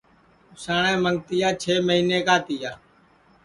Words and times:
اُساٹؔیں 0.55 1.01
منگتِیا 1.03 1.49
چھ 1.63 1.69
مہینے 1.87 2.19
کا 2.27 2.35
تِیا 2.45 2.71